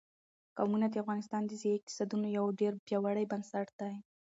قومونه 0.57 0.87
د 0.89 0.95
افغانستان 1.03 1.41
د 1.45 1.51
ځایي 1.61 1.75
اقتصادونو 1.77 2.27
یو 2.37 2.45
ډېر 2.59 2.73
پیاوړی 2.87 3.25
بنسټ 3.31 3.67
دی. 3.79 3.93